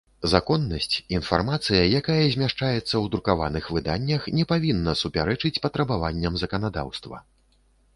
Законнасць– 0.33 0.95
iнфармацыя, 1.15 1.81
якая 1.99 2.17
змяшчаецца 2.37 2.79
ў 2.79 3.05
друкаваных 3.17 3.71
выданнях, 3.77 4.21
не 4.41 4.49
павiнна 4.53 4.99
супярэчыць 5.07 5.57
патрабаванням 5.69 6.33
заканадаўства. 6.47 7.27